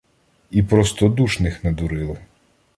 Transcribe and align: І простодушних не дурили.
І 0.51 0.63
простодушних 0.63 1.63
не 1.63 1.71
дурили. 1.71 2.17